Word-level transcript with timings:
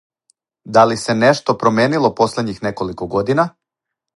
Да 0.77 0.85
ли 0.91 0.95
се 1.01 1.15
нешто 1.19 1.55
променило 1.65 2.13
последњих 2.23 2.65
неколико 2.69 3.11
година? 3.17 3.47